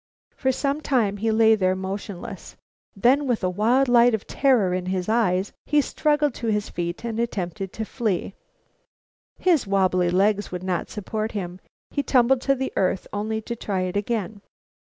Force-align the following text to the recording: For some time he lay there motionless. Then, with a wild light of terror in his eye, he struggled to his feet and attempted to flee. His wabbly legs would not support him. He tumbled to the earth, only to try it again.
For 0.35 0.51
some 0.51 0.81
time 0.81 1.17
he 1.17 1.29
lay 1.29 1.53
there 1.53 1.75
motionless. 1.75 2.57
Then, 2.95 3.27
with 3.27 3.43
a 3.43 3.51
wild 3.51 3.87
light 3.87 4.15
of 4.15 4.25
terror 4.25 4.73
in 4.73 4.87
his 4.87 5.07
eye, 5.07 5.43
he 5.67 5.79
struggled 5.79 6.33
to 6.33 6.47
his 6.47 6.69
feet 6.69 7.05
and 7.05 7.19
attempted 7.19 7.71
to 7.73 7.85
flee. 7.85 8.33
His 9.37 9.67
wabbly 9.67 10.09
legs 10.09 10.51
would 10.51 10.63
not 10.63 10.89
support 10.89 11.33
him. 11.33 11.59
He 11.91 12.01
tumbled 12.01 12.41
to 12.41 12.55
the 12.55 12.73
earth, 12.75 13.05
only 13.13 13.41
to 13.41 13.55
try 13.55 13.81
it 13.81 13.95
again. 13.95 14.41